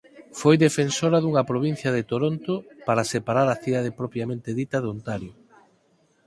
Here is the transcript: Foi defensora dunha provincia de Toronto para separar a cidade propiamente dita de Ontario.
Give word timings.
Foi 0.39 0.55
defensora 0.65 1.17
dunha 1.23 1.47
provincia 1.51 1.89
de 1.97 2.03
Toronto 2.11 2.53
para 2.87 3.07
separar 3.13 3.47
a 3.49 3.59
cidade 3.63 3.95
propiamente 3.99 4.49
dita 4.59 4.77
de 4.83 4.87
Ontario. 4.95 5.33